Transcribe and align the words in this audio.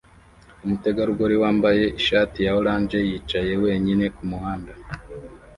Umutegarugori 0.63 1.35
wambaye 1.43 1.83
ishati 1.99 2.39
ya 2.45 2.53
orange 2.59 2.97
yicaye 3.07 3.53
wenyine 3.63 4.05
kumuhanda 4.15 4.71